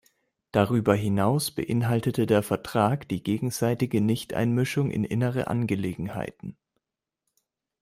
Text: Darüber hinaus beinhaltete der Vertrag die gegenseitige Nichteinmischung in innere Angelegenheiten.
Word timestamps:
Darüber 0.51 0.95
hinaus 0.95 1.51
beinhaltete 1.51 2.25
der 2.25 2.41
Vertrag 2.41 3.07
die 3.07 3.21
gegenseitige 3.21 4.01
Nichteinmischung 4.01 4.89
in 4.89 5.03
innere 5.03 5.45
Angelegenheiten. 5.45 6.57